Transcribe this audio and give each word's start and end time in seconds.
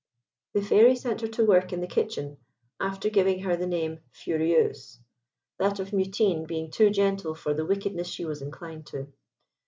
The 0.55 0.63
Fairy 0.63 0.95
sent 0.95 1.21
her 1.21 1.27
to 1.27 1.45
work 1.45 1.71
in 1.71 1.79
the 1.79 1.85
kitchen, 1.85 2.37
after 2.79 3.07
giving 3.11 3.41
her 3.41 3.55
the 3.55 3.67
name 3.67 3.91
of 3.91 3.99
Furieuse, 4.13 4.97
that 5.59 5.79
of 5.79 5.93
Mutine 5.93 6.47
being 6.47 6.71
too 6.71 6.89
gentle 6.89 7.35
for 7.35 7.53
the 7.53 7.67
wickedness 7.67 8.07
she 8.07 8.25
was 8.25 8.41
inclined 8.41 8.87
to. 8.87 9.13